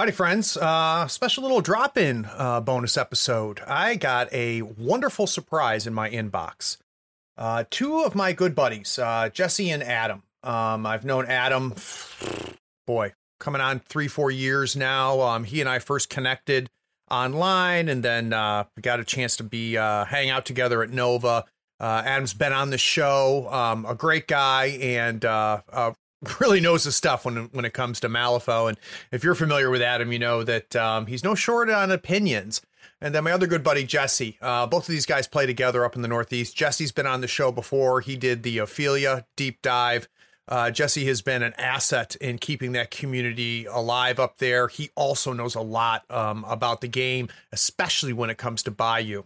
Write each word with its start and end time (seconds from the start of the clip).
Howdy, 0.00 0.12
friends. 0.12 0.56
Uh, 0.56 1.08
special 1.08 1.42
little 1.42 1.60
drop 1.60 1.98
in 1.98 2.28
uh, 2.36 2.60
bonus 2.60 2.96
episode. 2.96 3.58
I 3.66 3.96
got 3.96 4.32
a 4.32 4.62
wonderful 4.62 5.26
surprise 5.26 5.88
in 5.88 5.92
my 5.92 6.08
inbox. 6.08 6.76
Uh, 7.36 7.64
two 7.68 8.02
of 8.04 8.14
my 8.14 8.32
good 8.32 8.54
buddies, 8.54 8.96
uh, 9.00 9.28
Jesse 9.28 9.70
and 9.70 9.82
Adam. 9.82 10.22
Um, 10.44 10.86
I've 10.86 11.04
known 11.04 11.26
Adam, 11.26 11.74
boy, 12.86 13.12
coming 13.40 13.60
on 13.60 13.80
three, 13.80 14.06
four 14.06 14.30
years 14.30 14.76
now. 14.76 15.20
Um, 15.20 15.42
he 15.42 15.60
and 15.60 15.68
I 15.68 15.80
first 15.80 16.08
connected 16.08 16.70
online 17.10 17.88
and 17.88 18.00
then 18.00 18.32
uh, 18.32 18.66
got 18.80 19.00
a 19.00 19.04
chance 19.04 19.34
to 19.38 19.42
be 19.42 19.76
uh, 19.76 20.04
hang 20.04 20.30
out 20.30 20.46
together 20.46 20.80
at 20.84 20.90
Nova. 20.90 21.44
Adam's 21.80 22.34
been 22.34 22.52
on 22.52 22.70
the 22.70 22.78
show, 22.78 23.48
um, 23.50 23.84
a 23.84 23.96
great 23.96 24.28
guy 24.28 24.66
and 24.80 25.24
really 26.40 26.60
knows 26.60 26.84
his 26.84 26.96
stuff 26.96 27.24
when 27.24 27.48
when 27.52 27.64
it 27.64 27.72
comes 27.72 28.00
to 28.00 28.08
Malifaux. 28.08 28.68
And 28.68 28.78
if 29.12 29.22
you're 29.22 29.34
familiar 29.34 29.70
with 29.70 29.82
Adam, 29.82 30.12
you 30.12 30.18
know 30.18 30.42
that 30.42 30.74
um, 30.76 31.06
he's 31.06 31.24
no 31.24 31.34
short 31.34 31.70
on 31.70 31.90
opinions. 31.90 32.60
And 33.00 33.14
then 33.14 33.24
my 33.24 33.32
other 33.32 33.46
good 33.46 33.62
buddy 33.62 33.84
Jesse. 33.84 34.38
Uh, 34.40 34.66
both 34.66 34.88
of 34.88 34.92
these 34.92 35.06
guys 35.06 35.28
play 35.28 35.46
together 35.46 35.84
up 35.84 35.94
in 35.94 36.02
the 36.02 36.08
Northeast. 36.08 36.56
Jesse's 36.56 36.90
been 36.90 37.06
on 37.06 37.20
the 37.20 37.28
show 37.28 37.52
before. 37.52 38.00
He 38.00 38.16
did 38.16 38.42
the 38.42 38.58
Ophelia 38.58 39.26
deep 39.36 39.62
dive. 39.62 40.08
Uh, 40.48 40.70
Jesse 40.70 41.06
has 41.06 41.20
been 41.20 41.42
an 41.42 41.52
asset 41.58 42.16
in 42.16 42.38
keeping 42.38 42.72
that 42.72 42.90
community 42.90 43.66
alive 43.66 44.18
up 44.18 44.38
there. 44.38 44.66
He 44.66 44.90
also 44.96 45.32
knows 45.34 45.54
a 45.54 45.60
lot 45.60 46.10
um, 46.10 46.44
about 46.48 46.80
the 46.80 46.88
game, 46.88 47.28
especially 47.52 48.14
when 48.14 48.30
it 48.30 48.38
comes 48.38 48.62
to 48.62 48.70
Bayou. 48.70 49.24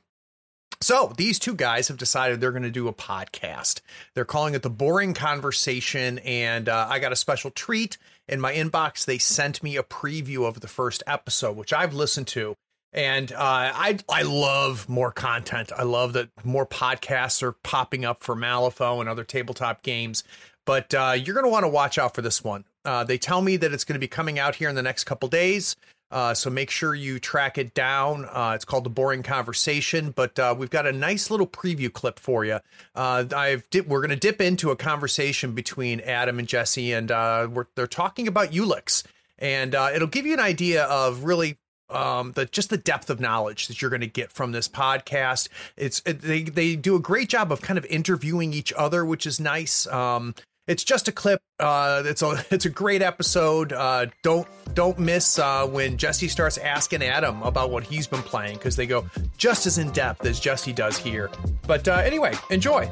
So 0.83 1.13
these 1.17 1.39
two 1.39 1.55
guys 1.55 1.87
have 1.89 1.97
decided 1.97 2.41
they're 2.41 2.51
going 2.51 2.65
to 2.65 2.71
do 2.71 2.89
a 2.89 2.93
podcast. 2.93 3.81
They're 4.15 4.25
calling 4.25 4.55
it 4.55 4.63
the 4.63 4.71
Boring 4.71 5.15
Conversation, 5.15 6.19
and 6.21 6.69
uh, 6.69 6.89
I 6.91 6.99
got 6.99 7.13
a 7.13 7.17
special 7.17 7.53
treat 7.53 7.99
in 8.29 8.41
my 8.41 8.53
inbox. 8.53 9.05
They 9.05 9.19
sent 9.19 9.63
me 9.63 9.77
a 9.77 9.85
preview 9.85 10.47
of 10.47 10.61
the 10.61 10.67
first 10.69 11.05
episode, 11.07 11.57
which 11.57 11.73
I've 11.73 11.95
listened 11.95 12.27
to, 12.29 12.57
and 12.93 13.31
uh, 13.33 13.37
I 13.39 13.99
I 14.09 14.23
love 14.23 14.89
more 14.89 15.13
content. 15.13 15.71
I 15.77 15.85
love 15.85 16.15
that 16.15 16.31
more 16.45 16.67
podcasts 16.67 17.43
are 17.45 17.53
popping 17.53 18.05
up 18.05 18.25
for 18.25 18.35
Malifaux 18.35 18.99
and 18.99 19.09
other 19.09 19.25
tabletop 19.25 19.83
games. 19.83 20.25
But 20.65 20.95
uh, 20.95 21.17
you're 21.17 21.35
going 21.35 21.47
to 21.47 21.51
want 21.51 21.65
to 21.65 21.69
watch 21.69 21.99
out 21.99 22.15
for 22.15 22.23
this 22.23 22.43
one. 22.43 22.65
Uh, 22.85 23.05
they 23.05 23.19
tell 23.19 23.43
me 23.43 23.57
that 23.57 23.73
it's 23.73 23.85
going 23.85 23.95
to 23.95 24.01
be 24.01 24.09
coming 24.09 24.39
out 24.39 24.57
here 24.57 24.69
in 24.69 24.75
the 24.75 24.83
next 24.83 25.05
couple 25.05 25.29
days. 25.29 25.77
Uh, 26.13 26.35
so 26.35 26.51
make 26.51 26.71
sure 26.71 26.95
you 26.95 27.19
track 27.19 27.57
it 27.57 27.73
down. 27.73 28.27
Uh, 28.27 28.53
it's 28.55 28.67
called 28.67 28.85
the 28.85 28.91
Boring 28.91 29.23
Conversation, 29.23 30.11
but 30.11 30.39
uh, 30.39 30.55
we've 30.57 30.69
got 30.69 30.87
a 30.87 30.93
nice 30.93 31.31
little 31.31 31.47
preview 31.47 31.91
clip 31.91 32.19
for 32.19 32.45
you. 32.45 32.61
Uh, 32.95 33.25
I've 33.35 33.67
we're 33.87 34.01
going 34.01 34.11
to 34.11 34.17
dip 34.17 34.43
into 34.43 34.71
a 34.71 34.77
conversation 34.77 35.55
between 35.55 36.01
Adam 36.01 36.39
and 36.39 36.47
Jesse, 36.47 36.93
and 36.93 37.11
uh, 37.11 37.49
they're 37.77 37.87
talking 37.87 38.29
about 38.29 38.51
Ulix, 38.51 39.05
and 39.39 39.75
uh, 39.75 39.89
it'll 39.95 40.07
give 40.07 40.27
you 40.27 40.35
an 40.35 40.41
idea 40.41 40.85
of 40.85 41.25
really 41.25 41.57
um, 41.89 42.33
the 42.33 42.45
just 42.45 42.69
the 42.69 42.77
depth 42.77 43.09
of 43.09 43.19
knowledge 43.19 43.69
that 43.69 43.81
you're 43.81 43.91
going 43.91 44.01
to 44.03 44.07
get 44.07 44.31
from 44.31 44.53
this 44.53 44.69
podcast. 44.69 45.49
It's 45.79 46.03
it, 46.05 46.21
they 46.21 46.43
they 46.43 46.77
do 46.77 46.95
a 46.95 47.01
great 47.01 47.31
job 47.31 47.51
of 47.51 47.63
kind 47.63 47.79
of 47.79 47.87
interviewing 47.87 48.53
each 48.53 48.73
other, 48.75 49.03
which 49.03 49.27
is 49.27 49.41
nice. 49.41 49.87
Um, 49.87 50.35
it's 50.67 50.85
just 50.85 51.09
a 51.09 51.13
clip. 51.13 51.41
Uh, 51.59 52.03
it's 52.05 52.23
a 52.23 52.45
it's 52.51 52.65
a 52.65 52.71
great 52.71 53.03
episode. 53.03 53.73
Uh, 53.73 54.07
don't 54.23 54.47
don't 54.75 54.99
miss 54.99 55.39
uh, 55.39 55.67
when 55.67 55.97
Jesse 55.97 56.29
starts 56.29 56.59
asking 56.59 57.03
Adam 57.03 57.43
about 57.43 57.71
what 57.71 57.85
he's 57.85 58.07
been 58.07 58.23
playing 58.23 58.57
because 58.57 58.77
they 58.77 58.87
go 58.87 59.07
just 59.37 59.67
as 59.67 59.79
in 59.79 59.91
depth 59.91 60.25
as 60.25 60.41
Jesse 60.41 60.73
does 60.73 60.97
here. 60.97 61.31
But 61.67 61.89
uh, 61.89 62.03
anyway, 62.05 62.35
enjoy. 62.51 62.91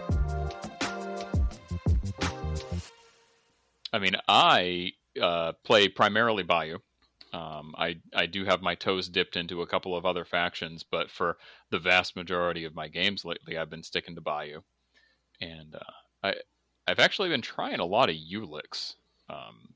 I 3.92 3.98
mean, 3.98 4.14
I 4.28 4.92
uh, 5.20 5.52
play 5.64 5.88
primarily 5.88 6.42
Bayou. 6.42 6.78
Um, 7.32 7.74
I 7.78 7.96
I 8.14 8.26
do 8.26 8.44
have 8.44 8.60
my 8.60 8.74
toes 8.74 9.08
dipped 9.08 9.36
into 9.36 9.62
a 9.62 9.66
couple 9.66 9.96
of 9.96 10.04
other 10.04 10.24
factions, 10.24 10.84
but 10.88 11.10
for 11.10 11.36
the 11.70 11.78
vast 11.78 12.16
majority 12.16 12.64
of 12.64 12.74
my 12.74 12.88
games 12.88 13.24
lately, 13.24 13.56
I've 13.56 13.70
been 13.70 13.84
sticking 13.84 14.16
to 14.16 14.20
Bayou, 14.20 14.62
and 15.40 15.76
uh, 15.76 15.78
I 16.24 16.34
I've 16.86 16.98
actually 16.98 17.28
been 17.28 17.42
trying 17.42 17.80
a 17.80 17.84
lot 17.84 18.10
of 18.10 18.16
Ulix. 18.16 18.96
Um, 19.28 19.74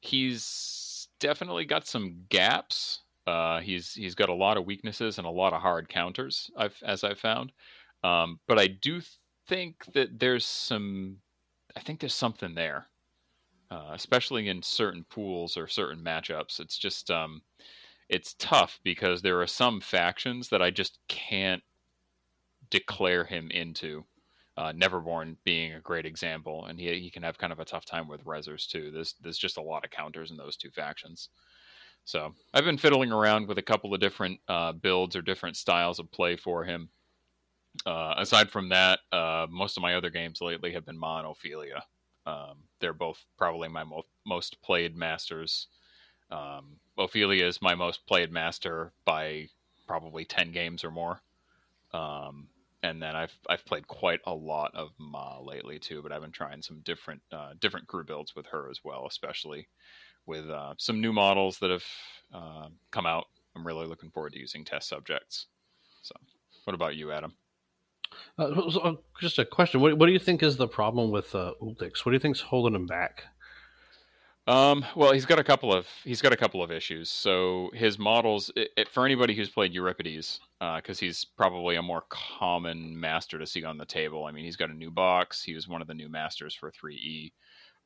he's 0.00 1.08
definitely 1.20 1.64
got 1.64 1.86
some 1.86 2.24
gaps. 2.28 3.00
Uh, 3.26 3.60
he's 3.60 3.94
he's 3.94 4.14
got 4.14 4.28
a 4.28 4.34
lot 4.34 4.56
of 4.56 4.66
weaknesses 4.66 5.18
and 5.18 5.26
a 5.26 5.30
lot 5.30 5.52
of 5.54 5.62
hard 5.62 5.88
counters. 5.88 6.50
I've 6.56 6.76
as 6.84 7.02
I've 7.04 7.18
found, 7.18 7.52
um, 8.02 8.40
but 8.46 8.58
I 8.58 8.66
do 8.66 9.00
think 9.48 9.86
that 9.94 10.18
there's 10.18 10.44
some. 10.44 11.18
I 11.76 11.80
think 11.80 12.00
there's 12.00 12.14
something 12.14 12.54
there, 12.54 12.86
uh, 13.70 13.90
especially 13.92 14.48
in 14.48 14.62
certain 14.62 15.04
pools 15.08 15.56
or 15.56 15.66
certain 15.66 16.04
matchups. 16.04 16.60
It's 16.60 16.76
just 16.76 17.10
um, 17.10 17.40
it's 18.08 18.34
tough 18.38 18.78
because 18.84 19.22
there 19.22 19.40
are 19.40 19.46
some 19.46 19.80
factions 19.80 20.50
that 20.50 20.60
I 20.60 20.70
just 20.70 20.98
can't 21.08 21.62
declare 22.70 23.24
him 23.24 23.50
into 23.50 24.04
uh, 24.56 24.72
Neverborn 24.72 25.36
being 25.44 25.74
a 25.74 25.80
great 25.80 26.06
example, 26.06 26.66
and 26.66 26.78
he 26.78 27.00
he 27.00 27.10
can 27.10 27.22
have 27.22 27.38
kind 27.38 27.52
of 27.52 27.60
a 27.60 27.64
tough 27.64 27.84
time 27.84 28.08
with 28.08 28.24
Rezzers 28.24 28.68
too. 28.68 28.90
There's 28.90 29.14
there's 29.22 29.38
just 29.38 29.56
a 29.56 29.62
lot 29.62 29.84
of 29.84 29.90
counters 29.90 30.30
in 30.30 30.36
those 30.36 30.56
two 30.56 30.70
factions. 30.70 31.28
So 32.04 32.34
I've 32.52 32.64
been 32.64 32.78
fiddling 32.78 33.12
around 33.12 33.48
with 33.48 33.58
a 33.58 33.62
couple 33.62 33.94
of 33.94 34.00
different 34.00 34.38
uh, 34.48 34.72
builds 34.72 35.16
or 35.16 35.22
different 35.22 35.56
styles 35.56 35.98
of 35.98 36.10
play 36.12 36.36
for 36.36 36.64
him. 36.64 36.90
Uh, 37.86 38.14
aside 38.18 38.50
from 38.50 38.68
that, 38.68 39.00
uh, 39.10 39.46
most 39.50 39.76
of 39.76 39.82
my 39.82 39.94
other 39.94 40.10
games 40.10 40.40
lately 40.40 40.72
have 40.72 40.86
been 40.86 40.98
Ophelia. 41.24 41.82
Um, 42.26 42.58
they're 42.80 42.92
both 42.92 43.24
probably 43.36 43.68
my 43.68 43.84
mo- 43.84 44.06
most 44.26 44.60
played 44.62 44.96
masters. 44.96 45.68
Um, 46.30 46.76
Ophelia 46.98 47.46
is 47.46 47.60
my 47.60 47.74
most 47.74 48.06
played 48.06 48.30
master 48.30 48.92
by 49.04 49.48
probably 49.86 50.24
ten 50.24 50.52
games 50.52 50.84
or 50.84 50.90
more. 50.90 51.20
Um, 51.92 52.48
and 52.84 53.00
then 53.00 53.16
I've 53.16 53.32
I've 53.48 53.64
played 53.64 53.88
quite 53.88 54.20
a 54.26 54.34
lot 54.34 54.70
of 54.74 54.90
Mah 54.98 55.40
lately 55.40 55.78
too, 55.78 56.02
but 56.02 56.12
I've 56.12 56.20
been 56.20 56.30
trying 56.30 56.60
some 56.60 56.80
different 56.84 57.22
uh, 57.32 57.54
different 57.58 57.86
crew 57.86 58.04
builds 58.04 58.36
with 58.36 58.46
her 58.46 58.68
as 58.70 58.80
well, 58.84 59.06
especially 59.08 59.66
with 60.26 60.48
uh, 60.50 60.74
some 60.76 61.00
new 61.00 61.12
models 61.12 61.58
that 61.60 61.70
have 61.70 61.84
uh, 62.32 62.68
come 62.90 63.06
out. 63.06 63.24
I'm 63.56 63.66
really 63.66 63.86
looking 63.86 64.10
forward 64.10 64.34
to 64.34 64.38
using 64.38 64.64
test 64.64 64.88
subjects. 64.88 65.46
So, 66.02 66.14
what 66.64 66.74
about 66.74 66.94
you, 66.94 67.10
Adam? 67.10 67.32
Uh, 68.38 68.42
uh, 68.42 68.94
just 69.18 69.38
a 69.38 69.46
question: 69.46 69.80
what, 69.80 69.96
what, 69.96 70.06
do 70.06 70.12
you 70.12 70.18
think 70.18 70.42
is 70.42 70.58
the 70.58 70.68
problem 70.68 71.10
with 71.10 71.34
uh? 71.34 71.54
What 71.60 71.78
do 71.78 72.12
you 72.12 72.18
think's 72.18 72.40
holding 72.40 72.74
him 72.74 72.86
back? 72.86 73.24
Um, 74.46 74.84
well, 74.94 75.12
he's 75.12 75.24
got 75.24 75.38
a 75.38 75.44
couple 75.44 75.72
of 75.72 75.86
he's 76.04 76.20
got 76.20 76.34
a 76.34 76.36
couple 76.36 76.62
of 76.62 76.70
issues. 76.70 77.08
So 77.08 77.70
his 77.72 77.98
models, 77.98 78.50
it, 78.54 78.70
it, 78.76 78.88
for 78.90 79.06
anybody 79.06 79.34
who's 79.34 79.48
played 79.48 79.72
Euripides, 79.72 80.40
because 80.60 80.98
uh, 80.98 81.00
he's 81.00 81.24
probably 81.24 81.76
a 81.76 81.82
more 81.82 82.04
common 82.10 82.98
master 82.98 83.38
to 83.38 83.46
see 83.46 83.64
on 83.64 83.78
the 83.78 83.86
table. 83.86 84.26
I 84.26 84.32
mean, 84.32 84.44
he's 84.44 84.56
got 84.56 84.70
a 84.70 84.74
new 84.74 84.90
box. 84.90 85.42
He 85.42 85.54
was 85.54 85.66
one 85.66 85.80
of 85.80 85.88
the 85.88 85.94
new 85.94 86.10
masters 86.10 86.54
for 86.54 86.70
3E. 86.70 87.32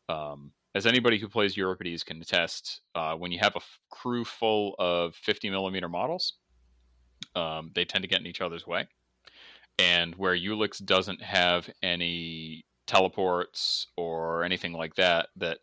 Um, 0.09 0.53
as 0.75 0.87
anybody 0.87 1.19
who 1.19 1.29
plays 1.29 1.57
Euripides 1.57 2.03
can 2.03 2.21
attest, 2.21 2.81
uh, 2.95 3.15
when 3.15 3.31
you 3.31 3.39
have 3.39 3.55
a 3.55 3.59
f- 3.59 3.79
crew 3.91 4.25
full 4.25 4.75
of 4.79 5.15
50 5.15 5.51
millimeter 5.51 5.89
models, 5.89 6.35
um, 7.37 7.71
they 7.75 7.85
tend 7.85 8.03
to 8.03 8.09
get 8.09 8.21
in 8.21 8.27
each 8.27 8.41
other's 8.41 8.67
way. 8.67 8.87
And 9.79 10.15
where 10.17 10.37
Ulix 10.37 10.85
doesn't 10.85 11.23
have 11.23 11.71
any 11.83 12.65
teleports 12.87 13.87
or 13.97 14.43
anything 14.45 14.73
like 14.73 14.97
that, 14.97 15.29
that 15.37 15.59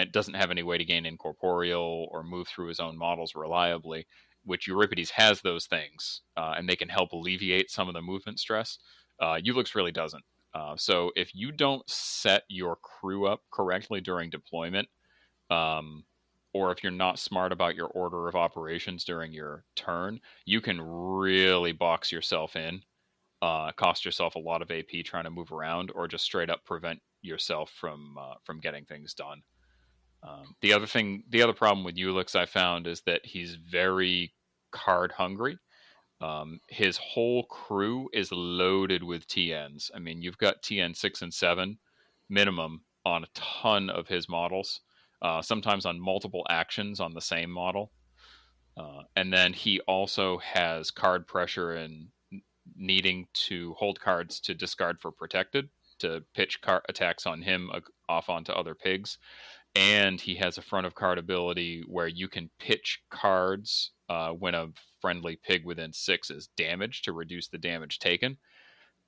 it 0.00 0.12
doesn't 0.12 0.34
have 0.34 0.50
any 0.50 0.62
way 0.62 0.78
to 0.78 0.84
gain 0.84 1.06
incorporeal 1.06 2.08
or 2.10 2.22
move 2.22 2.48
through 2.48 2.68
his 2.68 2.80
own 2.80 2.96
models 2.96 3.34
reliably, 3.34 4.06
which 4.44 4.66
Euripides 4.66 5.10
has 5.10 5.40
those 5.40 5.66
things, 5.66 6.22
uh, 6.36 6.54
and 6.56 6.68
they 6.68 6.76
can 6.76 6.88
help 6.88 7.12
alleviate 7.12 7.70
some 7.70 7.88
of 7.88 7.94
the 7.94 8.02
movement 8.02 8.38
stress. 8.38 8.78
Uh, 9.20 9.38
Ulix 9.44 9.74
really 9.74 9.92
doesn't. 9.92 10.24
Uh, 10.54 10.74
so 10.76 11.12
if 11.16 11.34
you 11.34 11.52
don't 11.52 11.88
set 11.88 12.44
your 12.48 12.76
crew 12.76 13.26
up 13.26 13.42
correctly 13.52 14.00
during 14.00 14.30
deployment, 14.30 14.88
um, 15.50 16.04
or 16.54 16.72
if 16.72 16.82
you're 16.82 16.92
not 16.92 17.18
smart 17.18 17.52
about 17.52 17.74
your 17.76 17.88
order 17.88 18.28
of 18.28 18.34
operations 18.34 19.04
during 19.04 19.32
your 19.32 19.64
turn, 19.76 20.20
you 20.46 20.60
can 20.60 20.80
really 20.80 21.72
box 21.72 22.10
yourself 22.10 22.56
in, 22.56 22.82
uh, 23.42 23.70
cost 23.72 24.04
yourself 24.04 24.34
a 24.34 24.40
lot 24.40 24.62
of 24.62 24.70
AP 24.70 25.04
trying 25.04 25.24
to 25.24 25.30
move 25.30 25.52
around, 25.52 25.92
or 25.94 26.08
just 26.08 26.24
straight 26.24 26.50
up 26.50 26.64
prevent 26.64 27.00
yourself 27.22 27.70
from 27.78 28.16
uh, 28.18 28.34
from 28.44 28.60
getting 28.60 28.84
things 28.84 29.14
done. 29.14 29.42
Um, 30.22 30.54
the 30.60 30.72
other 30.72 30.86
thing, 30.86 31.24
the 31.28 31.42
other 31.42 31.52
problem 31.52 31.84
with 31.84 31.96
Ulix 31.96 32.34
I 32.34 32.46
found 32.46 32.86
is 32.86 33.02
that 33.02 33.24
he's 33.24 33.54
very 33.54 34.32
card 34.72 35.12
hungry. 35.12 35.58
Um, 36.20 36.60
his 36.68 36.96
whole 36.96 37.44
crew 37.44 38.08
is 38.12 38.32
loaded 38.32 39.04
with 39.04 39.28
TNs. 39.28 39.90
I 39.94 40.00
mean, 40.00 40.20
you've 40.20 40.38
got 40.38 40.62
TN 40.62 40.96
six 40.96 41.22
and 41.22 41.32
seven 41.32 41.78
minimum 42.28 42.82
on 43.06 43.22
a 43.22 43.28
ton 43.34 43.88
of 43.88 44.08
his 44.08 44.28
models, 44.28 44.80
uh, 45.22 45.40
sometimes 45.40 45.86
on 45.86 46.00
multiple 46.00 46.44
actions 46.50 46.98
on 46.98 47.14
the 47.14 47.20
same 47.20 47.50
model. 47.50 47.92
Uh, 48.76 49.02
and 49.16 49.32
then 49.32 49.52
he 49.52 49.80
also 49.80 50.38
has 50.38 50.90
card 50.90 51.26
pressure 51.26 51.72
and 51.72 52.08
needing 52.76 53.26
to 53.32 53.74
hold 53.74 54.00
cards 54.00 54.40
to 54.40 54.54
discard 54.54 55.00
for 55.00 55.10
protected 55.10 55.68
to 55.98 56.22
pitch 56.34 56.60
car- 56.60 56.82
attacks 56.88 57.26
on 57.26 57.42
him 57.42 57.70
uh, 57.72 57.80
off 58.08 58.28
onto 58.28 58.52
other 58.52 58.74
pigs 58.74 59.18
and 59.74 60.20
he 60.20 60.36
has 60.36 60.58
a 60.58 60.62
front 60.62 60.86
of 60.86 60.94
card 60.94 61.18
ability 61.18 61.84
where 61.86 62.08
you 62.08 62.28
can 62.28 62.50
pitch 62.58 63.02
cards 63.10 63.92
uh, 64.08 64.30
when 64.30 64.54
a 64.54 64.68
friendly 65.00 65.36
pig 65.36 65.64
within 65.64 65.92
six 65.92 66.30
is 66.30 66.48
damaged 66.56 67.04
to 67.04 67.12
reduce 67.12 67.48
the 67.48 67.58
damage 67.58 67.98
taken. 67.98 68.36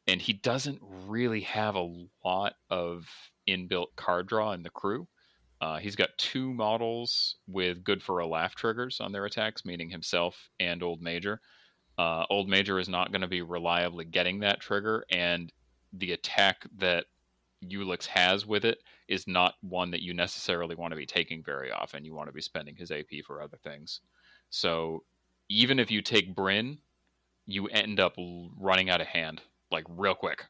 And 0.07 0.21
he 0.21 0.33
doesn't 0.33 0.81
really 1.07 1.43
have 1.43 1.75
a 1.75 2.05
lot 2.25 2.55
of 2.69 3.07
inbuilt 3.49 3.97
card 3.97 4.29
draw 4.29 4.53
in 4.53 4.63
the 4.63 4.71
crew. 4.71 5.07
Uh, 5.61 5.79
he's 5.79 5.97
got 5.97 6.17
two 6.17 6.55
models 6.55 7.37
with 7.47 7.85
good 7.85 8.03
for 8.03 8.21
a 8.21 8.27
laugh 8.27 8.55
triggers 8.55 8.99
on 9.01 9.13
their 9.13 9.27
attacks, 9.27 9.65
meaning 9.65 9.91
himself 9.91 10.49
and 10.59 10.83
Old 10.83 11.03
Major. 11.03 11.41
Uh, 11.99 12.25
Old 12.31 12.49
Major 12.49 12.79
is 12.79 12.89
not 12.89 13.13
going 13.13 13.21
to 13.21 13.29
be 13.29 13.43
reliably 13.43 14.07
getting 14.07 14.41
that 14.41 14.61
trigger, 14.61 15.05
and 15.11 15.53
the 15.93 16.13
attack 16.13 16.67
that 16.79 17.05
Ulix 17.65 18.07
has 18.07 18.47
with 18.47 18.65
it 18.65 18.83
is 19.09 19.27
not 19.27 19.55
one 19.61 19.91
that 19.91 20.03
you 20.03 20.15
necessarily 20.15 20.75
want 20.75 20.93
to 20.93 20.97
be 20.97 21.07
taking 21.07 21.43
very 21.43 21.71
often. 21.71 22.05
You 22.05 22.15
want 22.15 22.29
to 22.29 22.33
be 22.35 22.41
spending 22.41 22.77
his 22.77 22.91
AP 22.91 23.25
for 23.27 23.43
other 23.43 23.59
things. 23.63 24.01
So 24.51 25.05
even 25.49 25.79
if 25.79 25.91
you 25.91 26.01
take 26.03 26.35
Brin, 26.35 26.79
you 27.47 27.67
end 27.67 28.01
up 28.01 28.15
running 28.59 28.91
out 28.91 29.01
of 29.01 29.09
hand 29.09 29.43
like 29.71 29.85
real 29.89 30.15
quick, 30.15 30.47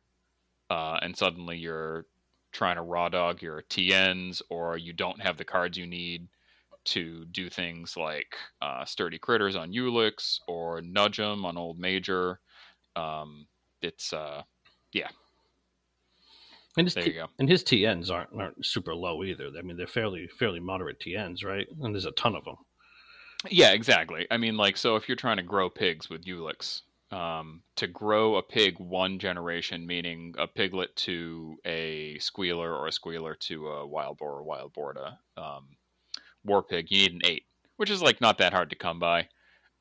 uh, 0.68 0.98
and 1.02 1.16
suddenly 1.16 1.56
you're 1.56 2.06
trying 2.52 2.76
to 2.76 2.82
raw 2.82 3.08
dog 3.08 3.42
your 3.42 3.62
TNs, 3.62 4.42
or 4.50 4.76
you 4.76 4.92
don't 4.92 5.20
have 5.20 5.36
the 5.36 5.44
cards 5.44 5.78
you 5.78 5.86
need 5.86 6.28
to 6.84 7.24
do 7.26 7.48
things 7.50 7.96
like 7.96 8.36
uh, 8.62 8.84
sturdy 8.84 9.18
critters 9.18 9.56
on 9.56 9.72
Ulix 9.72 10.40
or 10.48 10.80
nudge 10.80 11.18
them 11.18 11.44
on 11.44 11.56
Old 11.56 11.78
Major. 11.78 12.40
Um, 12.96 13.46
it's 13.82 14.12
uh, 14.12 14.42
yeah. 14.92 15.08
And 16.76 16.86
his 16.86 16.94
There 16.94 17.02
T- 17.04 17.10
you 17.10 17.16
go. 17.20 17.26
and 17.38 17.48
his 17.48 17.64
TNs 17.64 18.10
aren't 18.10 18.30
aren't 18.34 18.64
super 18.64 18.94
low 18.94 19.24
either. 19.24 19.50
I 19.58 19.62
mean, 19.62 19.76
they're 19.76 19.86
fairly 19.86 20.28
fairly 20.38 20.60
moderate 20.60 21.00
TNs, 21.00 21.44
right? 21.44 21.66
And 21.82 21.94
there's 21.94 22.04
a 22.04 22.12
ton 22.12 22.36
of 22.36 22.44
them. 22.44 22.56
Yeah, 23.48 23.72
exactly. 23.72 24.26
I 24.30 24.36
mean, 24.36 24.56
like, 24.56 24.76
so 24.76 24.96
if 24.96 25.08
you're 25.08 25.16
trying 25.16 25.38
to 25.38 25.42
grow 25.42 25.70
pigs 25.70 26.10
with 26.10 26.24
Ulix, 26.26 26.82
um, 27.10 27.62
to 27.76 27.86
grow 27.86 28.36
a 28.36 28.42
pig 28.42 28.78
one 28.78 29.18
generation, 29.18 29.86
meaning 29.86 30.34
a 30.38 30.46
piglet 30.46 30.94
to 30.96 31.56
a 31.64 32.18
squealer 32.18 32.72
or 32.74 32.86
a 32.86 32.92
squealer 32.92 33.34
to 33.34 33.68
a 33.68 33.86
wild 33.86 34.18
boar 34.18 34.32
or 34.38 34.42
wild 34.44 34.72
boar 34.74 34.92
to 34.92 35.18
um, 35.42 35.68
war 36.44 36.62
pig, 36.62 36.90
you 36.90 36.98
need 36.98 37.12
an 37.14 37.20
eight, 37.24 37.44
which 37.78 37.90
is 37.90 38.02
like 38.02 38.20
not 38.20 38.38
that 38.38 38.52
hard 38.52 38.70
to 38.70 38.76
come 38.76 38.98
by. 38.98 39.26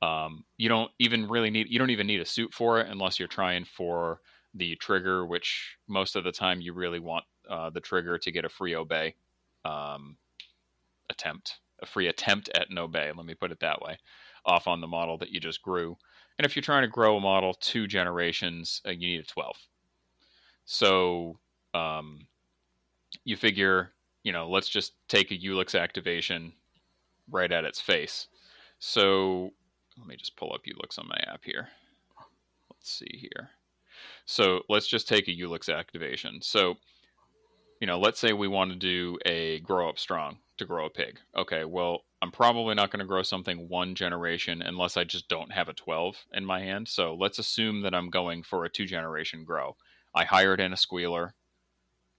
Um, 0.02 0.46
you 0.58 0.70
don't 0.70 0.90
even 0.98 1.28
really 1.28 1.50
need 1.52 1.68
you 1.70 1.78
don't 1.78 1.90
even 1.90 2.08
need 2.08 2.22
a 2.22 2.26
suit 2.26 2.54
for 2.54 2.80
it 2.80 2.88
unless 2.90 3.20
you're 3.20 3.28
trying 3.28 3.66
for 3.66 4.22
the 4.54 4.76
trigger, 4.76 5.26
which 5.26 5.78
most 5.88 6.16
of 6.16 6.24
the 6.24 6.32
time 6.32 6.62
you 6.62 6.74
really 6.74 7.00
want 7.00 7.26
uh, 7.50 7.70
the 7.70 7.80
trigger 7.80 8.18
to 8.18 8.32
get 8.32 8.46
a 8.46 8.50
free 8.50 8.76
obey 8.76 9.16
um, 9.66 10.18
attempt, 11.10 11.60
a 11.82 11.86
free 11.86 12.08
attempt 12.08 12.50
at 12.56 12.70
an 12.70 12.78
obey. 12.78 13.12
Let 13.16 13.26
me 13.26 13.36
put 13.36 13.52
it 13.52 13.60
that 13.60 13.82
way, 13.82 13.98
off 14.46 14.68
on 14.68 14.82
the 14.82 14.88
model 14.88 15.18
that 15.20 15.30
you 15.30 15.40
just 15.40 15.62
grew. 15.62 15.98
And 16.38 16.46
if 16.46 16.56
you're 16.56 16.64
trying 16.64 16.84
to 16.84 16.88
grow 16.88 17.18
a 17.18 17.22
model 17.22 17.54
two 17.54 17.88
generations, 17.88 18.82
uh, 18.86 18.92
you 18.92 19.08
need 19.10 19.20
a 19.20 19.24
12. 19.24 19.56
So 20.66 21.40
um, 21.74 22.28
you 23.24 23.36
figure, 23.36 23.92
you 24.24 24.32
know, 24.32 24.50
let's 24.50 24.70
just 24.70 24.94
take 25.08 25.32
a 25.32 25.38
Ulix 25.38 25.80
activation 25.80 26.54
right 27.30 27.52
at 27.52 27.66
its 27.66 27.82
face. 27.82 28.28
So 28.80 29.52
let 29.98 30.08
me 30.08 30.16
just 30.16 30.38
pull 30.38 30.54
up 30.54 30.62
Ulix 30.66 30.98
on 30.98 31.08
my 31.08 31.20
app 31.28 31.44
here. 31.44 31.68
Let's 32.70 32.92
see 32.92 33.18
here. 33.20 33.50
So 34.26 34.62
let's 34.70 34.88
just 34.88 35.08
take 35.08 35.28
a 35.28 35.32
Ulix 35.36 35.74
activation. 35.74 36.42
So, 36.42 36.76
you 37.80 37.88
know, 37.88 38.00
let's 38.00 38.20
say 38.20 38.34
we 38.34 38.48
want 38.48 38.72
to 38.72 38.78
do 38.78 39.18
a 39.26 39.60
grow 39.62 39.90
up 39.90 40.00
strong 40.00 40.38
to 40.58 40.66
grow 40.66 40.86
a 40.86 40.90
pig. 40.90 41.20
Okay, 41.36 41.66
well, 41.66 42.04
I'm 42.22 42.32
probably 42.32 42.76
not 42.76 42.92
going 42.92 43.00
to 43.00 43.06
grow 43.06 43.24
something 43.24 43.70
one 43.70 43.96
generation 43.96 44.62
unless 44.62 44.98
I 44.98 45.06
just 45.06 45.30
don't 45.30 45.52
have 45.52 45.70
a 45.70 45.74
12 45.74 46.26
in 46.34 46.46
my 46.46 46.60
hand. 46.60 46.88
So 46.88 47.16
let's 47.16 47.40
assume 47.40 47.82
that 47.82 47.96
I'm 47.96 48.10
going 48.10 48.44
for 48.44 48.66
a 48.66 48.70
two 48.70 48.86
generation 48.86 49.44
grow. 49.46 49.78
I 50.14 50.26
hired 50.26 50.60
in 50.60 50.74
a 50.74 50.78
squealer 50.78 51.34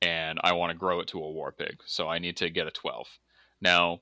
and 0.00 0.40
I 0.42 0.54
want 0.54 0.70
to 0.70 0.78
grow 0.78 1.00
it 1.00 1.08
to 1.08 1.22
a 1.22 1.30
war 1.30 1.52
pig. 1.52 1.82
So 1.86 2.08
I 2.08 2.18
need 2.18 2.36
to 2.38 2.48
get 2.50 2.66
a 2.66 2.70
12. 2.70 3.06
Now, 3.60 4.00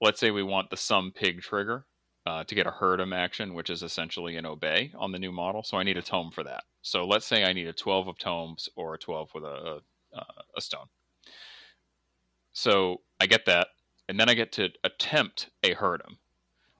let's 0.00 0.20
say 0.20 0.30
we 0.30 0.42
want 0.42 0.70
the 0.70 0.76
sum 0.76 1.12
pig 1.12 1.40
trigger 1.40 1.86
uh, 2.26 2.44
to 2.44 2.54
get 2.54 2.66
a 2.66 2.70
herd 2.70 3.00
'em 3.00 3.12
action, 3.12 3.54
which 3.54 3.70
is 3.70 3.82
essentially 3.82 4.36
an 4.36 4.46
obey 4.46 4.92
on 4.96 5.10
the 5.10 5.18
new 5.18 5.32
model. 5.32 5.62
So 5.62 5.76
I 5.76 5.82
need 5.82 5.96
a 5.96 6.02
tome 6.02 6.30
for 6.30 6.44
that. 6.44 6.64
So 6.82 7.06
let's 7.06 7.26
say 7.26 7.44
I 7.44 7.52
need 7.52 7.66
a 7.68 7.72
12 7.72 8.08
of 8.08 8.18
tomes 8.18 8.68
or 8.76 8.94
a 8.94 8.98
12 8.98 9.30
with 9.34 9.44
a, 9.44 9.80
a, 10.14 10.24
a 10.56 10.60
stone. 10.60 10.86
So 12.52 13.02
I 13.20 13.26
get 13.26 13.44
that, 13.46 13.68
and 14.08 14.18
then 14.18 14.28
I 14.28 14.34
get 14.34 14.52
to 14.52 14.70
attempt 14.82 15.50
a 15.62 15.74
herd 15.74 16.02
'em. 16.06 16.18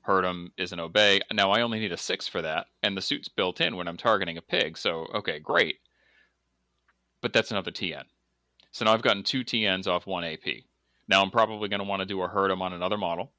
Herd 0.03 0.25
'em 0.25 0.53
is 0.57 0.73
an 0.73 0.81
obey. 0.81 1.21
Now 1.33 1.51
I 1.51 1.63
only 1.63 1.79
need 1.79 1.93
a 1.93 1.97
six 1.97 2.27
for 2.27 2.43
that, 2.43 2.67
and 2.83 2.97
the 2.97 3.03
suit's 3.03 3.29
built 3.29 3.61
in 3.61 3.77
when 3.77 3.87
I'm 3.87 3.97
targeting 3.97 4.37
a 4.37 4.43
pig. 4.43 4.77
So 4.79 5.07
okay, 5.15 5.39
great. 5.39 5.81
But 7.21 7.33
that's 7.33 7.51
another 7.51 7.71
TN. 7.71 8.05
So 8.73 8.85
now 8.85 8.95
I've 8.95 9.03
gotten 9.03 9.23
two 9.23 9.45
TNs 9.45 9.87
off 9.87 10.07
one 10.07 10.25
AP. 10.25 10.65
Now 11.09 11.23
I'm 11.23 11.31
probably 11.31 11.69
going 11.69 11.81
to 11.81 11.85
want 11.89 12.01
to 12.01 12.07
do 12.07 12.23
a 12.23 12.29
herd 12.29 12.51
'em 12.51 12.63
on 12.63 12.73
another 12.73 12.99
model, 12.99 13.33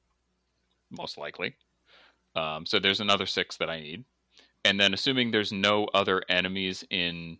most 0.90 1.18
likely. 1.18 1.56
Um, 2.36 2.66
so 2.66 2.80
there's 2.80 3.00
another 3.02 3.26
six 3.26 3.58
that 3.58 3.70
I 3.70 3.80
need. 3.82 4.06
And 4.64 4.80
then 4.80 4.94
assuming 4.94 5.32
there's 5.32 5.52
no 5.52 5.86
other 5.94 6.22
enemies 6.30 6.84
in 6.90 7.38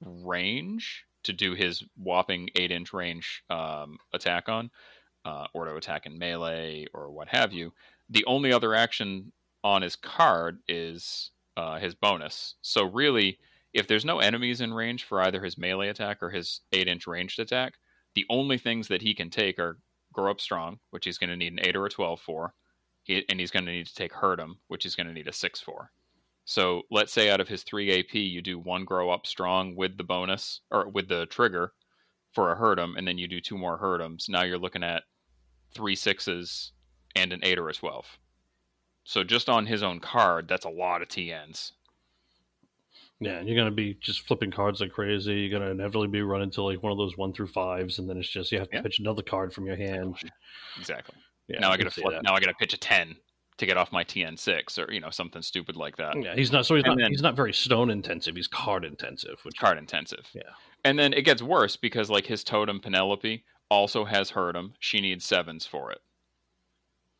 range 0.00 1.04
to 1.22 1.32
do 1.32 1.54
his 1.54 1.82
whopping 1.96 2.50
eight 2.56 2.70
inch 2.70 2.92
range 2.92 3.42
um, 3.48 3.98
attack 4.12 4.48
on, 4.48 4.70
uh, 5.24 5.46
or 5.54 5.64
to 5.64 5.76
attack 5.76 6.06
in 6.06 6.18
melee 6.18 6.86
or 6.92 7.10
what 7.10 7.28
have 7.28 7.52
you, 7.52 7.72
the 8.10 8.24
only 8.26 8.52
other 8.52 8.74
action 8.74 9.32
on 9.62 9.82
his 9.82 9.96
card 9.96 10.58
is 10.68 11.30
uh, 11.56 11.78
his 11.78 11.94
bonus. 11.94 12.56
So 12.60 12.84
really, 12.84 13.38
if 13.72 13.86
there's 13.86 14.04
no 14.04 14.18
enemies 14.18 14.60
in 14.60 14.74
range 14.74 15.04
for 15.04 15.22
either 15.22 15.42
his 15.42 15.56
melee 15.56 15.88
attack 15.88 16.22
or 16.22 16.30
his 16.30 16.60
eight 16.72 16.88
inch 16.88 17.06
ranged 17.06 17.40
attack, 17.40 17.74
the 18.14 18.26
only 18.28 18.58
things 18.58 18.88
that 18.88 19.02
he 19.02 19.14
can 19.14 19.30
take 19.30 19.58
are 19.58 19.78
grow 20.12 20.30
up 20.30 20.40
strong, 20.40 20.78
which 20.90 21.06
he's 21.06 21.18
going 21.18 21.30
to 21.30 21.36
need 21.36 21.52
an 21.52 21.60
eight 21.62 21.76
or 21.76 21.86
a 21.86 21.90
twelve 21.90 22.20
for, 22.20 22.54
and 23.08 23.40
he's 23.40 23.50
going 23.50 23.64
to 23.66 23.72
need 23.72 23.86
to 23.86 23.94
take 23.94 24.12
herd 24.12 24.38
'em, 24.38 24.58
which 24.68 24.84
he's 24.84 24.94
going 24.94 25.06
to 25.06 25.12
need 25.12 25.26
a 25.26 25.32
six 25.32 25.60
for. 25.60 25.90
So 26.44 26.82
let's 26.90 27.12
say 27.12 27.30
out 27.30 27.40
of 27.40 27.48
his 27.48 27.62
three 27.62 27.90
AP, 27.98 28.14
you 28.14 28.42
do 28.42 28.58
one 28.58 28.84
grow 28.84 29.10
up 29.10 29.26
strong 29.26 29.74
with 29.76 29.96
the 29.96 30.04
bonus 30.04 30.60
or 30.70 30.88
with 30.88 31.08
the 31.08 31.26
trigger 31.26 31.72
for 32.32 32.52
a 32.52 32.56
herd 32.56 32.78
'em, 32.78 32.96
and 32.96 33.06
then 33.08 33.16
you 33.18 33.26
do 33.28 33.40
two 33.40 33.56
more 33.56 33.78
herd 33.78 34.00
'ems. 34.02 34.28
Now 34.28 34.42
you're 34.42 34.58
looking 34.58 34.82
at 34.84 35.04
three 35.72 35.96
sixes 35.96 36.72
and 37.16 37.32
an 37.32 37.40
eight 37.44 37.58
or 37.58 37.68
a 37.68 37.72
twelve. 37.74 38.18
So 39.04 39.22
just 39.24 39.48
on 39.48 39.66
his 39.66 39.82
own 39.82 40.00
card, 40.00 40.48
that's 40.48 40.64
a 40.64 40.70
lot 40.70 41.02
of 41.02 41.08
TNs. 41.08 41.72
Yeah, 43.20 43.38
and 43.38 43.48
you're 43.48 43.56
gonna 43.56 43.70
be 43.70 43.94
just 43.94 44.26
flipping 44.26 44.50
cards 44.50 44.80
like 44.80 44.92
crazy. 44.92 45.40
You're 45.40 45.58
gonna 45.58 45.70
inevitably 45.70 46.08
be 46.08 46.22
running 46.22 46.50
to 46.52 46.62
like 46.62 46.82
one 46.82 46.92
of 46.92 46.98
those 46.98 47.16
one 47.16 47.32
through 47.32 47.46
fives, 47.48 47.98
and 47.98 48.08
then 48.08 48.18
it's 48.18 48.28
just 48.28 48.50
you 48.52 48.58
have 48.58 48.68
to 48.70 48.76
Yeah. 48.76 48.82
pitch 48.82 48.98
another 48.98 49.22
card 49.22 49.54
from 49.54 49.66
your 49.66 49.76
hand. 49.76 50.16
Exactly. 50.76 51.16
Yeah, 51.48 51.60
now 51.60 51.70
I 51.70 51.76
got 51.76 51.84
to 51.84 51.90
see 51.90 52.02
flip. 52.02 52.22
Now 52.22 52.34
I 52.34 52.40
got 52.40 52.46
to 52.46 52.54
pitch 52.54 52.74
a 52.74 52.78
ten 52.78 53.16
to 53.58 53.66
get 53.66 53.76
off 53.76 53.92
my 53.92 54.02
TN 54.04 54.38
six 54.38 54.78
or 54.78 54.92
you 54.92 55.00
know 55.00 55.10
something 55.10 55.42
stupid 55.42 55.76
like 55.76 55.96
that. 55.96 56.20
Yeah, 56.20 56.34
he's 56.34 56.50
not. 56.52 56.66
So 56.66 56.74
he's 56.74 56.84
And 56.84 56.92
not. 56.96 56.98
then- 56.98 57.10
he's 57.10 57.22
not 57.22 57.36
very 57.36 57.52
stone 57.52 57.90
intensive. 57.90 58.34
He's 58.36 58.48
card 58.48 58.84
intensive. 58.84 59.38
Which 59.44 59.56
card 59.58 59.78
intensive. 59.78 60.28
Yeah. 60.34 60.42
And 60.84 60.98
then 60.98 61.12
it 61.12 61.22
gets 61.24 61.42
worse 61.42 61.76
because 61.76 62.10
like 62.10 62.26
his 62.26 62.42
totem 62.44 62.80
Penelope 62.80 63.44
also 63.70 64.04
has 64.04 64.30
herd 64.30 64.56
'em. 64.56 64.74
She 64.80 65.00
needs 65.00 65.24
sevens 65.24 65.66
for 65.66 65.92
it. 65.92 66.00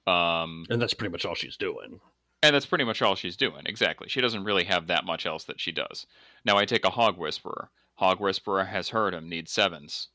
Um, 0.07 0.67
and 0.69 0.81
that's 0.83 0.95
pretty 0.95 1.13
much 1.13 1.25
all 1.25 1.35
she's 1.35 1.57
doing. 1.57 2.01
and 2.43 2.55
that's 2.55 2.67
pretty 2.67 2.85
much 2.85 3.01
all 3.01 3.15
she's 3.15 3.37
doing. 3.39 3.63
Exactly. 3.65 4.07
She 4.09 4.21
doesn't 4.21 4.45
really 4.45 4.65
have 4.65 4.87
that 4.89 5.07
much 5.07 5.25
else 5.25 5.45
that 5.45 5.59
she 5.61 5.73
does. 5.73 6.07
Now 6.45 6.59
I 6.59 6.67
take 6.67 6.85
a 6.85 6.91
Hog 6.91 7.17
Whisperer. 7.17 7.71
Hog 7.95 8.21
Whisperer 8.21 8.65
has 8.65 8.91
herd 8.91 9.15
'em, 9.15 9.29
needs 9.31 9.51
sevens. 9.53 10.09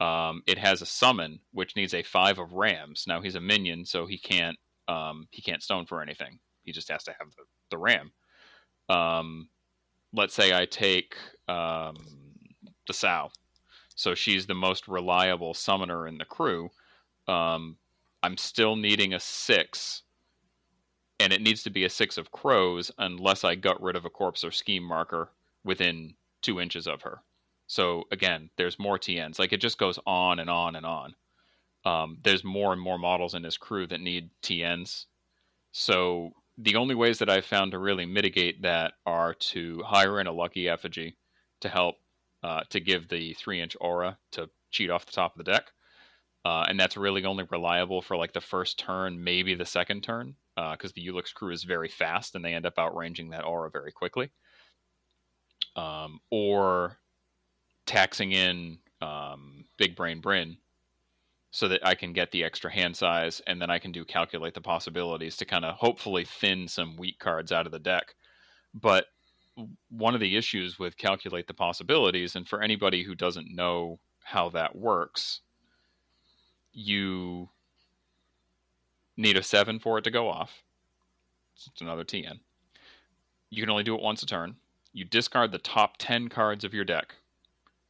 Um, 0.00 0.42
it 0.46 0.56
has 0.58 0.80
a 0.80 0.86
summon 0.86 1.40
which 1.52 1.76
needs 1.76 1.92
a 1.92 2.02
five 2.02 2.38
of 2.38 2.52
rams. 2.54 3.04
Now 3.06 3.20
he's 3.20 3.34
a 3.34 3.40
minion, 3.40 3.84
so 3.84 4.06
he 4.06 4.16
can't 4.16 4.56
um, 4.88 5.28
he 5.30 5.42
can't 5.42 5.62
stone 5.62 5.86
for 5.86 6.02
anything. 6.02 6.38
He 6.62 6.72
just 6.72 6.90
has 6.90 7.04
to 7.04 7.14
have 7.18 7.28
the, 7.36 7.44
the 7.70 7.78
ram. 7.78 8.12
Um, 8.88 9.48
let's 10.12 10.34
say 10.34 10.54
I 10.54 10.66
take 10.66 11.16
um, 11.48 11.96
the 12.86 12.92
Sow. 12.92 13.30
So 13.94 14.14
she's 14.14 14.46
the 14.46 14.54
most 14.54 14.88
reliable 14.88 15.54
summoner 15.54 16.06
in 16.06 16.18
the 16.18 16.24
crew. 16.24 16.70
Um, 17.28 17.76
I'm 18.22 18.36
still 18.36 18.76
needing 18.76 19.14
a 19.14 19.20
six 19.20 20.02
and 21.18 21.32
it 21.32 21.40
needs 21.40 21.62
to 21.62 21.70
be 21.70 21.84
a 21.84 21.90
six 21.90 22.18
of 22.18 22.30
crows 22.30 22.90
unless 22.98 23.44
I 23.44 23.54
got 23.54 23.82
rid 23.82 23.96
of 23.96 24.04
a 24.04 24.10
corpse 24.10 24.44
or 24.44 24.50
scheme 24.50 24.82
marker 24.82 25.30
within 25.64 26.14
two 26.42 26.60
inches 26.60 26.86
of 26.86 27.02
her. 27.02 27.22
So 27.66 28.04
again, 28.12 28.50
there's 28.56 28.78
more 28.78 28.98
TNs. 28.98 29.38
Like 29.38 29.52
it 29.52 29.60
just 29.60 29.78
goes 29.78 29.98
on 30.06 30.38
and 30.38 30.50
on 30.50 30.76
and 30.76 30.86
on. 30.86 31.14
Um, 31.86 32.18
there's 32.24 32.44
more 32.44 32.72
and 32.72 32.82
more 32.82 32.98
models 32.98 33.34
in 33.34 33.44
his 33.44 33.56
crew 33.56 33.86
that 33.86 34.00
need 34.00 34.30
TNs. 34.42 35.06
So 35.70 36.32
the 36.58 36.76
only 36.76 36.96
ways 36.96 37.20
that 37.20 37.30
I've 37.30 37.44
found 37.46 37.70
to 37.72 37.78
really 37.78 38.04
mitigate 38.06 38.62
that 38.62 38.94
are 39.06 39.34
to 39.34 39.82
hire 39.86 40.20
in 40.20 40.26
a 40.26 40.32
lucky 40.32 40.68
effigy 40.68 41.16
to 41.60 41.68
help 41.68 41.94
uh, 42.42 42.62
to 42.70 42.80
give 42.80 43.08
the 43.08 43.34
three 43.34 43.60
inch 43.60 43.76
aura 43.80 44.18
to 44.32 44.50
cheat 44.72 44.90
off 44.90 45.06
the 45.06 45.12
top 45.12 45.38
of 45.38 45.44
the 45.44 45.52
deck. 45.52 45.70
uh, 46.46 46.64
and 46.68 46.78
that's 46.78 46.96
really 46.96 47.24
only 47.24 47.44
reliable 47.50 48.00
for 48.00 48.16
like 48.16 48.32
the 48.32 48.40
first 48.40 48.78
turn, 48.78 49.22
maybe 49.22 49.54
the 49.54 49.66
second 49.66 50.02
turn, 50.02 50.36
because 50.54 50.90
uh, 50.90 50.94
the 50.94 51.06
Ulix 51.08 51.34
crew 51.34 51.52
is 51.52 51.64
very 51.64 51.88
fast 51.88 52.36
and 52.36 52.44
they 52.44 52.54
end 52.54 52.66
up 52.66 52.76
outranging 52.78 53.30
that 53.30 53.44
aura 53.44 53.68
very 53.68 53.90
quickly. 53.90 54.30
Um, 55.74 56.20
or 56.30 56.98
taxing 57.86 58.32
in 58.32 58.78
um, 59.02 59.64
Big 59.76 59.96
Brain 59.96 60.20
Brin 60.20 60.56
so 61.56 61.68
that 61.68 61.80
I 61.86 61.94
can 61.94 62.12
get 62.12 62.32
the 62.32 62.44
extra 62.44 62.70
hand 62.70 62.94
size 62.94 63.40
and 63.46 63.62
then 63.62 63.70
I 63.70 63.78
can 63.78 63.90
do 63.90 64.04
calculate 64.04 64.52
the 64.52 64.60
possibilities 64.60 65.38
to 65.38 65.46
kind 65.46 65.64
of 65.64 65.74
hopefully 65.76 66.26
thin 66.26 66.68
some 66.68 66.98
weak 66.98 67.18
cards 67.18 67.50
out 67.50 67.64
of 67.64 67.72
the 67.72 67.78
deck. 67.78 68.14
But 68.74 69.06
one 69.88 70.12
of 70.12 70.20
the 70.20 70.36
issues 70.36 70.78
with 70.78 70.98
calculate 70.98 71.46
the 71.46 71.54
possibilities, 71.54 72.36
and 72.36 72.46
for 72.46 72.60
anybody 72.60 73.04
who 73.04 73.14
doesn't 73.14 73.56
know 73.56 73.98
how 74.22 74.50
that 74.50 74.76
works, 74.76 75.40
you 76.74 77.48
need 79.16 79.38
a 79.38 79.42
seven 79.42 79.78
for 79.78 79.96
it 79.96 80.04
to 80.04 80.10
go 80.10 80.28
off. 80.28 80.62
It's 81.56 81.80
another 81.80 82.04
TN. 82.04 82.38
You 83.48 83.62
can 83.62 83.70
only 83.70 83.82
do 83.82 83.94
it 83.94 84.02
once 84.02 84.22
a 84.22 84.26
turn. 84.26 84.56
You 84.92 85.06
discard 85.06 85.52
the 85.52 85.58
top 85.58 85.94
10 85.96 86.28
cards 86.28 86.64
of 86.64 86.74
your 86.74 86.84
deck, 86.84 87.14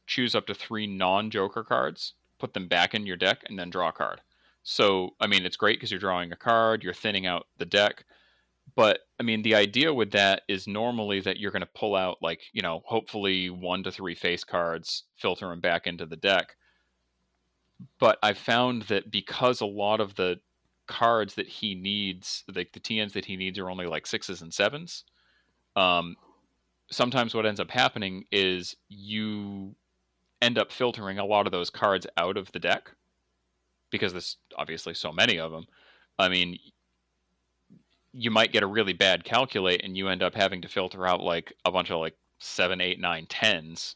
choose 0.05 0.35
up 0.35 0.47
to 0.47 0.53
three 0.53 0.87
non 0.87 1.29
Joker 1.29 1.65
cards, 1.65 2.13
put 2.39 2.53
them 2.53 2.67
back 2.67 2.93
in 2.93 3.05
your 3.05 3.17
deck, 3.17 3.43
and 3.47 3.57
then 3.57 3.69
draw 3.69 3.89
a 3.89 3.93
card. 3.93 4.21
So, 4.63 5.11
I 5.19 5.27
mean, 5.27 5.45
it's 5.45 5.57
great 5.57 5.79
because 5.79 5.91
you're 5.91 5.99
drawing 5.99 6.31
a 6.31 6.35
card, 6.35 6.83
you're 6.83 6.93
thinning 6.93 7.25
out 7.25 7.47
the 7.57 7.65
deck. 7.65 8.03
But, 8.75 8.99
I 9.19 9.23
mean, 9.23 9.41
the 9.41 9.55
idea 9.55 9.93
with 9.93 10.11
that 10.11 10.41
is 10.47 10.67
normally 10.67 11.21
that 11.21 11.37
you're 11.37 11.51
going 11.51 11.61
to 11.61 11.69
pull 11.73 11.95
out, 11.95 12.17
like, 12.21 12.41
you 12.51 12.61
know, 12.61 12.81
hopefully 12.85 13.49
one 13.49 13.81
to 13.83 13.91
three 13.91 14.13
face 14.13 14.43
cards, 14.43 15.03
filter 15.15 15.47
them 15.47 15.61
back 15.61 15.87
into 15.87 16.05
the 16.05 16.17
deck. 16.17 16.57
But 17.99 18.19
I 18.21 18.33
found 18.33 18.83
that 18.83 19.09
because 19.09 19.61
a 19.61 19.65
lot 19.65 20.01
of 20.01 20.15
the 20.15 20.39
cards 20.87 21.35
that 21.35 21.47
he 21.47 21.75
needs, 21.75 22.43
like 22.53 22.73
the 22.73 22.79
TNs 22.79 23.13
that 23.13 23.25
he 23.25 23.37
needs, 23.37 23.59
are 23.59 23.69
only 23.69 23.85
like 23.85 24.07
sixes 24.07 24.41
and 24.41 24.53
sevens. 24.53 25.03
Um, 25.75 26.15
sometimes 26.89 27.35
what 27.35 27.45
ends 27.45 27.59
up 27.59 27.69
happening 27.69 28.25
is 28.31 28.75
you 28.89 29.75
end 30.41 30.57
up 30.57 30.71
filtering 30.71 31.19
a 31.19 31.25
lot 31.25 31.45
of 31.45 31.51
those 31.51 31.69
cards 31.69 32.07
out 32.17 32.37
of 32.37 32.51
the 32.51 32.59
deck 32.59 32.91
because 33.89 34.11
there's 34.11 34.37
obviously 34.57 34.93
so 34.93 35.11
many 35.11 35.39
of 35.39 35.51
them. 35.51 35.65
I 36.19 36.29
mean, 36.29 36.57
you 38.11 38.31
might 38.31 38.51
get 38.51 38.63
a 38.63 38.67
really 38.67 38.93
bad 38.93 39.23
calculate 39.23 39.83
and 39.83 39.95
you 39.95 40.07
end 40.07 40.23
up 40.23 40.35
having 40.35 40.61
to 40.61 40.67
filter 40.67 41.05
out 41.05 41.21
like 41.21 41.53
a 41.65 41.71
bunch 41.71 41.89
of 41.89 41.99
like 41.99 42.15
seven, 42.39 42.81
eight, 42.81 42.99
nine, 42.99 43.25
tens 43.27 43.95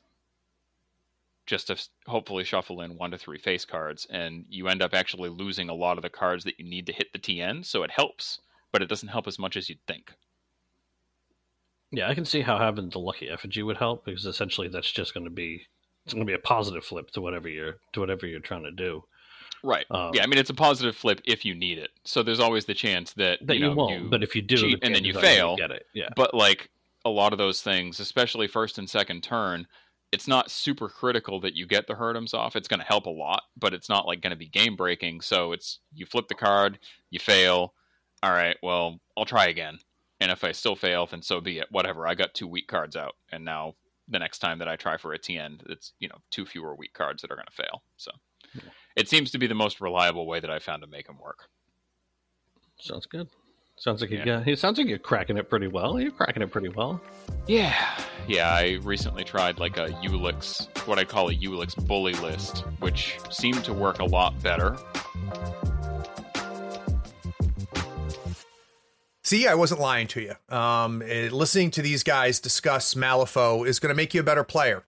just 1.45 1.67
to 1.67 1.77
hopefully 2.07 2.43
shuffle 2.43 2.81
in 2.81 2.97
one 2.97 3.11
to 3.11 3.17
three 3.17 3.37
face 3.37 3.65
cards. 3.65 4.07
And 4.09 4.45
you 4.49 4.67
end 4.67 4.81
up 4.81 4.93
actually 4.93 5.29
losing 5.29 5.69
a 5.69 5.73
lot 5.73 5.97
of 5.97 6.01
the 6.01 6.09
cards 6.09 6.43
that 6.45 6.59
you 6.59 6.65
need 6.65 6.85
to 6.87 6.93
hit 6.93 7.11
the 7.11 7.19
TN. 7.19 7.65
So 7.65 7.83
it 7.83 7.91
helps, 7.91 8.39
but 8.71 8.81
it 8.81 8.87
doesn't 8.87 9.09
help 9.09 9.27
as 9.27 9.39
much 9.39 9.57
as 9.57 9.69
you'd 9.69 9.85
think. 9.87 10.13
Yeah, 11.91 12.07
I 12.07 12.15
can 12.15 12.23
see 12.23 12.41
how 12.41 12.57
having 12.57 12.89
the 12.89 12.99
lucky 12.99 13.27
effigy 13.27 13.63
would 13.63 13.77
help 13.77 14.05
because 14.05 14.25
essentially 14.25 14.69
that's 14.69 14.91
just 14.91 15.13
going 15.13 15.25
to 15.25 15.29
be 15.29 15.67
it's 16.11 16.15
going 16.15 16.27
to 16.27 16.29
be 16.29 16.35
a 16.35 16.39
positive 16.39 16.83
flip 16.83 17.09
to 17.11 17.21
whatever 17.21 17.47
you're 17.47 17.77
to 17.93 18.01
whatever 18.01 18.27
you're 18.27 18.41
trying 18.41 18.63
to 18.63 18.71
do. 18.71 19.01
Right. 19.63 19.85
Um, 19.91 20.11
yeah, 20.13 20.23
I 20.23 20.27
mean 20.27 20.39
it's 20.39 20.49
a 20.49 20.55
positive 20.55 20.95
flip 20.95 21.21
if 21.23 21.45
you 21.45 21.55
need 21.55 21.77
it. 21.77 21.91
So 22.03 22.21
there's 22.21 22.41
always 22.41 22.65
the 22.65 22.73
chance 22.73 23.13
that, 23.13 23.39
that 23.47 23.55
you, 23.55 23.61
know, 23.61 23.69
you 23.69 23.75
won't. 23.75 24.03
You 24.03 24.09
but 24.09 24.23
if 24.23 24.35
you 24.35 24.41
do, 24.41 24.57
cheat 24.57 24.79
and 24.81 24.93
then 24.93 25.05
you 25.05 25.13
fail, 25.13 25.55
get 25.55 25.71
it. 25.71 25.85
Yeah. 25.93 26.09
But 26.15 26.33
like 26.33 26.69
a 27.05 27.09
lot 27.09 27.31
of 27.31 27.37
those 27.37 27.61
things, 27.61 28.01
especially 28.01 28.47
first 28.47 28.77
and 28.77 28.89
second 28.89 29.23
turn, 29.23 29.65
it's 30.11 30.27
not 30.27 30.51
super 30.51 30.89
critical 30.89 31.39
that 31.41 31.55
you 31.55 31.65
get 31.65 31.87
the 31.87 31.95
Herd 31.95 32.17
'ems 32.17 32.33
off. 32.33 32.57
It's 32.57 32.67
going 32.67 32.81
to 32.81 32.85
help 32.85 33.05
a 33.05 33.09
lot, 33.09 33.43
but 33.57 33.73
it's 33.73 33.87
not 33.87 34.05
like 34.05 34.19
going 34.21 34.31
to 34.31 34.37
be 34.37 34.49
game 34.49 34.75
breaking. 34.75 35.21
So 35.21 35.53
it's 35.53 35.79
you 35.93 36.05
flip 36.05 36.27
the 36.27 36.35
card, 36.35 36.77
you 37.09 37.19
fail. 37.19 37.73
All 38.21 38.31
right, 38.31 38.57
well 38.61 38.99
I'll 39.15 39.25
try 39.25 39.47
again. 39.47 39.77
And 40.19 40.29
if 40.29 40.43
I 40.43 40.51
still 40.51 40.75
fail, 40.75 41.05
then 41.05 41.21
so 41.21 41.39
be 41.39 41.59
it. 41.59 41.67
Whatever. 41.71 42.05
I 42.05 42.15
got 42.15 42.33
two 42.33 42.47
weak 42.47 42.67
cards 42.67 42.97
out, 42.97 43.15
and 43.31 43.45
now 43.45 43.75
the 44.11 44.19
next 44.19 44.39
time 44.39 44.59
that 44.59 44.67
I 44.67 44.75
try 44.75 44.97
for 44.97 45.13
a 45.13 45.19
TN, 45.19 45.61
it's 45.69 45.93
you 45.99 46.07
know 46.07 46.17
two 46.29 46.45
fewer 46.45 46.75
weak 46.75 46.93
cards 46.93 47.21
that 47.21 47.31
are 47.31 47.35
going 47.35 47.47
to 47.47 47.63
fail. 47.63 47.81
So 47.97 48.11
yeah. 48.53 48.69
it 48.95 49.09
seems 49.09 49.31
to 49.31 49.39
be 49.39 49.47
the 49.47 49.55
most 49.55 49.81
reliable 49.81 50.27
way 50.27 50.39
that 50.39 50.51
I 50.51 50.59
found 50.59 50.83
to 50.83 50.87
make 50.87 51.07
them 51.07 51.17
work. 51.19 51.49
Sounds 52.79 53.05
good. 53.05 53.29
Sounds 53.77 54.01
like 54.01 54.11
you 54.11 54.21
yeah. 54.23 54.43
you 54.45 54.55
sounds 54.55 54.77
like 54.77 54.87
you're 54.87 54.99
cracking 54.99 55.37
it 55.37 55.49
pretty 55.49 55.67
well. 55.67 55.99
You're 55.99 56.11
cracking 56.11 56.43
it 56.43 56.51
pretty 56.51 56.69
well. 56.69 57.01
Yeah, 57.47 57.75
yeah. 58.27 58.53
I 58.53 58.79
recently 58.83 59.23
tried 59.23 59.57
like 59.57 59.77
a 59.77 59.87
Ulix, 60.03 60.67
what 60.85 60.99
I 60.99 61.03
call 61.03 61.29
a 61.29 61.33
Ulix 61.33 61.75
bully 61.87 62.13
list, 62.13 62.59
which 62.79 63.17
seemed 63.31 63.63
to 63.63 63.73
work 63.73 63.99
a 63.99 64.05
lot 64.05 64.39
better. 64.43 64.77
See, 69.31 69.47
I 69.47 69.55
wasn't 69.55 69.79
lying 69.79 70.07
to 70.07 70.19
you. 70.19 70.53
Um, 70.53 71.01
eh, 71.01 71.29
listening 71.31 71.71
to 71.71 71.81
these 71.81 72.03
guys 72.03 72.41
discuss 72.41 72.95
Malifaux 72.95 73.65
is 73.65 73.79
going 73.79 73.87
to 73.87 73.95
make 73.95 74.13
you 74.13 74.19
a 74.19 74.25
better 74.25 74.43
player. 74.43 74.83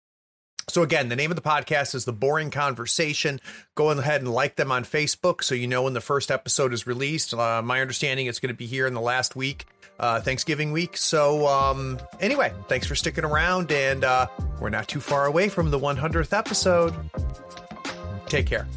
So 0.68 0.84
again, 0.84 1.08
the 1.08 1.16
name 1.16 1.32
of 1.32 1.38
the 1.38 1.42
podcast 1.42 1.96
is 1.96 2.04
The 2.04 2.12
Boring 2.12 2.52
Conversation. 2.52 3.40
Go 3.76 3.90
ahead 3.90 4.20
and 4.20 4.30
like 4.30 4.58
them 4.58 4.70
on 4.70 4.84
Facebook 4.84 5.46
so 5.46 5.56
you 5.56 5.66
know 5.66 5.84
when 5.84 5.94
the 5.94 6.02
first 6.02 6.30
episode 6.30 6.74
is 6.74 6.86
released. 6.86 7.34
Uh, 7.34 7.62
my 7.62 7.80
understanding 7.80 8.28
it's 8.28 8.42
going 8.42 8.54
to 8.54 8.58
be 8.58 8.66
here 8.66 8.86
in 8.86 8.94
the 8.94 9.00
last 9.00 9.38
week, 9.38 9.66
uh, 9.98 10.20
Thanksgiving 10.20 10.74
week. 10.74 10.98
So 10.98 11.48
um, 11.48 11.98
anyway, 12.20 12.52
thanks 12.68 12.86
for 12.86 12.96
sticking 12.96 13.24
around, 13.24 13.72
and 13.72 14.04
uh, 14.04 14.28
we're 14.60 14.72
not 14.72 14.90
too 14.90 15.00
far 15.00 15.26
away 15.26 15.48
from 15.48 15.72
the 15.72 15.80
100th 15.80 16.38
episode. 16.38 16.94
Take 18.28 18.48
care. 18.48 18.68